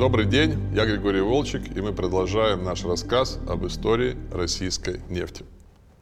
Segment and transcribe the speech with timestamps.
[0.00, 5.44] Добрый день, я Григорий Волчек, и мы продолжаем наш рассказ об истории российской нефти.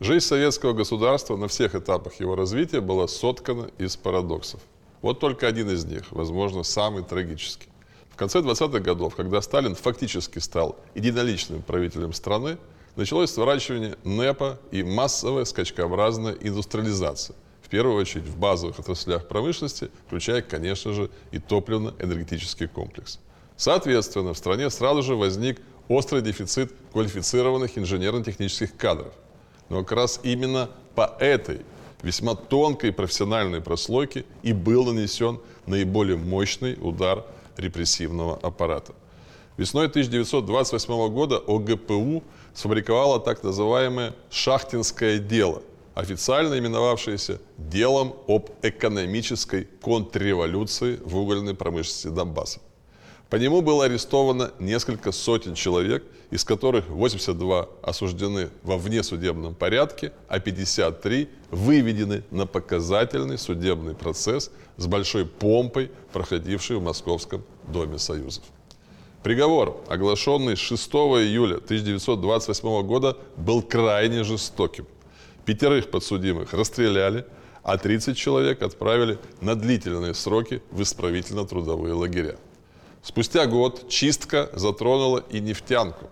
[0.00, 4.60] Жизнь советского государства на всех этапах его развития была соткана из парадоксов.
[5.00, 7.68] Вот только один из них, возможно, самый трагический.
[8.10, 12.58] В конце 20-х годов, когда Сталин фактически стал единоличным правителем страны,
[12.96, 17.36] началось сворачивание НЭПа и массовая скачкообразная индустриализация.
[17.62, 23.20] В первую очередь в базовых отраслях промышленности, включая, конечно же, и топливно-энергетический комплекс.
[23.56, 29.12] Соответственно, в стране сразу же возник острый дефицит квалифицированных инженерно-технических кадров.
[29.68, 31.60] Но как раз именно по этой
[32.02, 37.24] весьма тонкой профессиональной прослойке и был нанесен наиболее мощный удар
[37.56, 38.92] репрессивного аппарата.
[39.56, 45.62] Весной 1928 года ОГПУ сфабриковала так называемое «шахтинское дело»,
[45.94, 52.60] официально именовавшееся «делом об экономической контрреволюции в угольной промышленности Донбасса».
[53.30, 60.38] По нему было арестовано несколько сотен человек, из которых 82 осуждены во внесудебном порядке, а
[60.38, 68.44] 53 выведены на показательный судебный процесс с большой помпой, проходивший в Московском Доме Союзов.
[69.22, 74.86] Приговор, оглашенный 6 июля 1928 года, был крайне жестоким.
[75.46, 77.24] Пятерых подсудимых расстреляли,
[77.62, 82.36] а 30 человек отправили на длительные сроки в исправительно-трудовые лагеря.
[83.04, 86.08] Спустя год чистка затронула и нефтянку.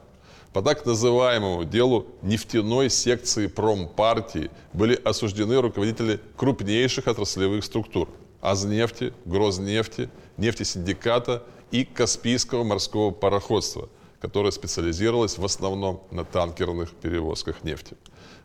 [0.53, 8.11] По так называемому делу нефтяной секции промпартии были осуждены руководители крупнейших отраслевых структур–
[8.43, 13.89] Азнефти, Грознефти, нефтесиндиката и Каспийского морского пароходства,
[14.23, 17.97] которое специализировалось в основном на танкерных перевозках нефти.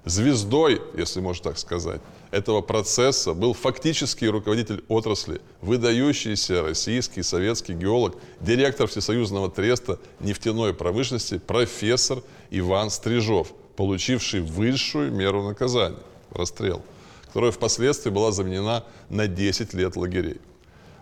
[0.05, 8.15] Звездой, если можно так сказать, этого процесса был фактический руководитель отрасли, выдающийся российский советский геолог,
[8.41, 15.99] директор Всесоюзного треста нефтяной промышленности профессор Иван Стрижов, получивший высшую меру наказания–
[16.31, 16.81] расстрел,
[17.27, 20.41] которая впоследствии была заменена на 10 лет лагерей.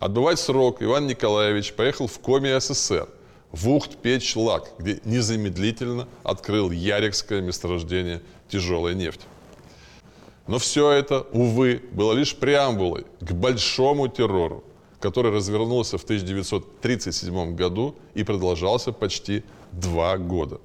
[0.02, 3.08] Отбывать срок Иван Николаевич поехал в Коми СССР,
[3.56, 9.26] в Ухт-Печь-Лак, где незамедлительно открыл Ярикское месторождение тяжелой нефти.
[10.46, 14.66] Но все это, увы, было лишь преамбулой к большому террору,
[15.00, 20.60] который развернулся в 1937 году и продолжался почти два года.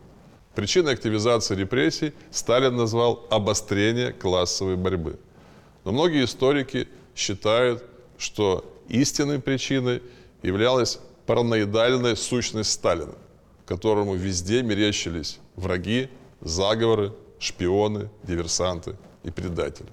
[0.56, 5.16] Причиной активизации репрессий Сталин назвал обострение классовой борьбы.
[5.84, 7.84] Но многие историки считают,
[8.18, 10.02] что истинной причиной
[10.42, 10.98] являлась
[11.30, 13.14] параноидальная сущность Сталина,
[13.64, 16.08] которому везде мерещились враги,
[16.40, 19.86] заговоры, шпионы, диверсанты и предатели.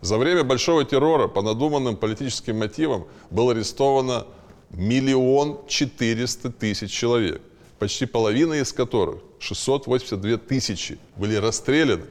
[0.00, 4.26] За время большого террора по надуманным политическим мотивам было арестовано
[4.70, 7.40] миллион четыреста тысяч человек,
[7.78, 12.06] почти половина из которых, 682 тысячи, были расстреляны,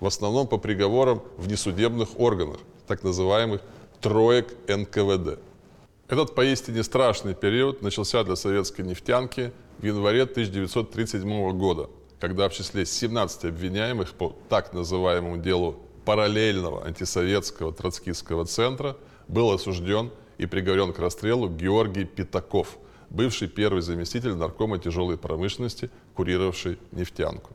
[0.00, 3.60] в основном по приговорам в несудебных органах, так называемых
[4.00, 5.38] троек НКВД.
[6.08, 12.86] Этот поистине страшный период начался для советской нефтянки в январе 1937 года, когда в числе
[12.86, 15.76] 17 обвиняемых по так называемому делу
[16.06, 18.96] параллельного антисоветского троцкистского центра
[19.28, 22.78] был осужден и приговорен к расстрелу Георгий Пятаков,
[23.10, 27.50] бывший первый заместитель наркома тяжелой промышленности, курировавший нефтянку.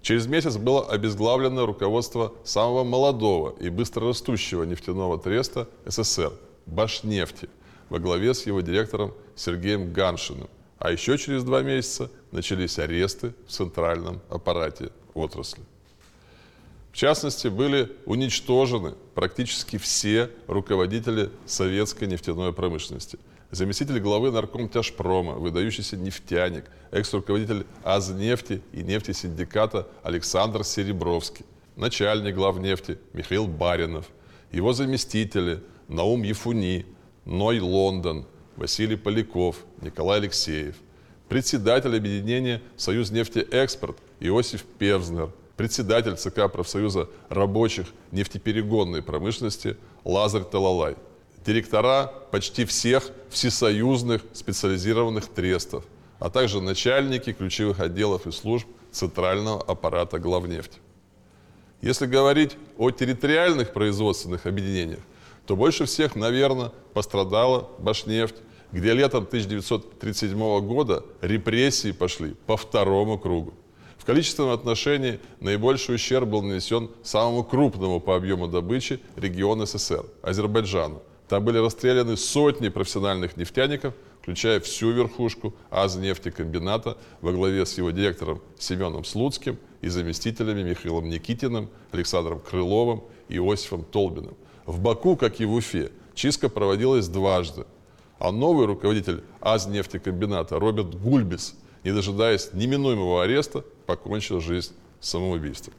[0.00, 6.32] Через месяц было обезглавлено руководство самого молодого и быстрорастущего нефтяного треста СССР–
[6.66, 7.48] Башнефти–
[7.90, 10.48] во главе с его директором Сергеем Ганшиным.
[10.78, 15.62] А еще через два месяца начались аресты в центральном аппарате отрасли.
[16.92, 23.18] В частности, были уничтожены практически все руководители советской нефтяной промышленности.
[23.50, 31.44] Заместитель главы наркомтяжпрома, выдающийся нефтяник, экс-руководитель Азнефти и нефтесиндиката Александр Серебровский,
[31.76, 34.06] начальник главнефти Михаил Баринов,
[34.52, 36.86] его заместители Наум Ефуни,
[37.24, 38.26] Ной Лондон,
[38.56, 40.76] Василий Поляков, Николай Алексеев,
[41.28, 50.96] председатель объединения «Союз нефтеэкспорт» Иосиф Певзнер, председатель ЦК профсоюза рабочих нефтеперегонной промышленности Лазарь Талалай,
[51.44, 55.84] директора почти всех всесоюзных специализированных трестов,
[56.18, 60.78] а также начальники ключевых отделов и служб центрального аппарата главнефти.
[61.82, 65.00] Если говорить о территориальных производственных объединениях,
[65.46, 68.36] то больше всех, наверное, пострадала Башнефть,
[68.72, 73.54] где летом 1937 года репрессии пошли по второму кругу.
[73.98, 81.02] В количественном отношении наибольший ущерб был нанесен самому крупному по объему добычи региону СССР– Азербайджану.
[81.28, 88.40] Там были расстреляны сотни профессиональных нефтяников, включая всю верхушку Азнефтекомбината во главе с его директором
[88.58, 94.34] Семеном Слуцким и заместителями Михаилом Никитиным, Александром Крыловым и Иосифом Толбиным.
[94.70, 97.64] В Баку, как и в Уфе, чистка проводилась дважды.
[98.20, 105.74] А новый руководитель Азнефтекомбината Роберт Гульбис, не дожидаясь неминуемого ареста, покончил жизнь самоубийством.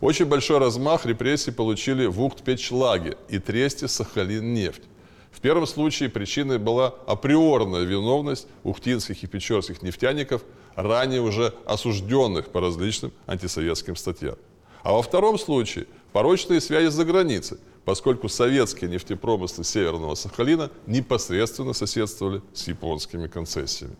[0.00, 4.84] Очень большой размах репрессий получили в Ухт-Печлаге и Тресте Сахалин-нефть.
[5.30, 10.40] В первом случае причиной была априорная виновность ухтинских и печорских нефтяников,
[10.76, 14.36] ранее уже осужденных по различным антисоветским статьям.
[14.84, 22.42] А во втором случае порочные связи за границей, поскольку советские нефтепромыслы Северного Сахалина непосредственно соседствовали
[22.52, 23.96] с японскими концессиями.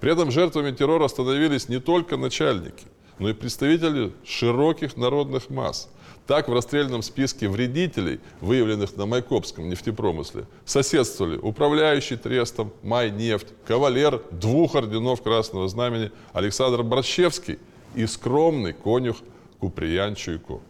[0.00, 2.84] При этом жертвами террора становились не только начальники,
[3.20, 5.88] но и представители широких народных масс.
[6.26, 14.74] Так, в расстрельном списке вредителей, выявленных на Майкопском нефтепромысле, соседствовали управляющий трестом Майнефть, кавалер двух
[14.74, 17.58] орденов Красного Знамени Александр Борщевский
[17.94, 19.18] и скромный конюх
[19.64, 20.60] Куприян Чуйко.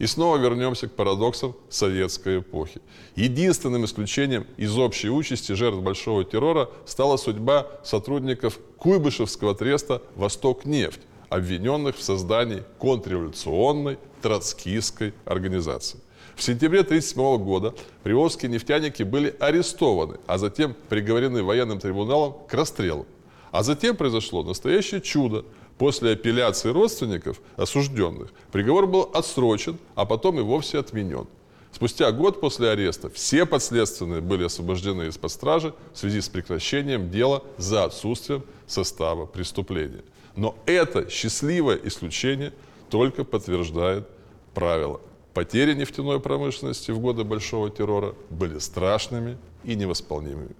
[0.00, 2.80] И снова вернемся к парадоксам советской эпохи.
[3.14, 11.96] Единственным исключением из общей участи жертв большого террора стала судьба сотрудников Куйбышевского треста «Восток-нефть», обвиненных
[11.96, 16.00] в создании контрреволюционной троцкистской организации.
[16.34, 17.72] В сентябре 1937 года
[18.02, 23.06] приволжские нефтяники были арестованы, а затем приговорены военным трибуналом к расстрелу.
[23.50, 25.44] А затем произошло настоящее чудо.
[25.78, 31.26] После апелляции родственников осужденных приговор был отсрочен, а потом и вовсе отменен.
[31.70, 37.44] Спустя год после ареста все подследственные были освобождены из-под стражи в связи с прекращением дела
[37.56, 40.02] за отсутствием состава преступления.
[40.34, 42.52] Но это счастливое исключение
[42.90, 44.08] только подтверждает
[44.54, 45.00] правило.
[45.34, 50.56] Потери нефтяной промышленности в годы большого террора были страшными и невосполнимыми.